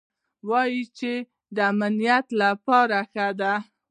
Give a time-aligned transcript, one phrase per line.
[0.49, 1.11] وايي چې
[1.55, 3.53] د امنيت له پاره ښه دي.